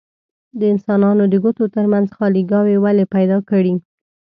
د 0.59 0.61
انسانانو 0.73 1.23
د 1.29 1.35
ګوتو 1.43 1.65
ترمنځ 1.75 2.07
خاليګاوې 2.17 2.75
ولې 2.83 3.05
پیدا 3.15 3.37
کړي؟ 3.49 3.73